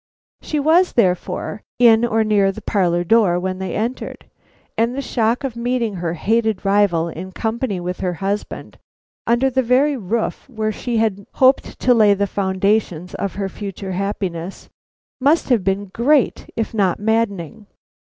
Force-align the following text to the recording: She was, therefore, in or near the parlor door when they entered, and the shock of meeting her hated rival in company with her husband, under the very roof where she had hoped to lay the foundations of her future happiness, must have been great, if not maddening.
She 0.41 0.59
was, 0.59 0.93
therefore, 0.93 1.61
in 1.77 2.03
or 2.03 2.23
near 2.23 2.51
the 2.51 2.63
parlor 2.63 3.03
door 3.03 3.39
when 3.39 3.59
they 3.59 3.75
entered, 3.75 4.25
and 4.75 4.95
the 4.95 4.99
shock 5.03 5.43
of 5.43 5.55
meeting 5.55 5.93
her 5.97 6.15
hated 6.15 6.65
rival 6.65 7.07
in 7.07 7.31
company 7.31 7.79
with 7.79 7.99
her 7.99 8.13
husband, 8.13 8.79
under 9.27 9.51
the 9.51 9.61
very 9.61 9.95
roof 9.95 10.49
where 10.49 10.71
she 10.71 10.97
had 10.97 11.27
hoped 11.33 11.77
to 11.81 11.93
lay 11.93 12.15
the 12.15 12.25
foundations 12.25 13.13
of 13.13 13.35
her 13.35 13.47
future 13.47 13.91
happiness, 13.91 14.69
must 15.19 15.49
have 15.49 15.63
been 15.63 15.85
great, 15.93 16.49
if 16.55 16.73
not 16.73 16.99
maddening. 16.99 17.67